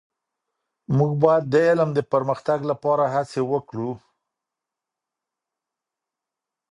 [0.97, 3.91] موږ باید د علم د پرمختګ لپاره هڅې وکړو.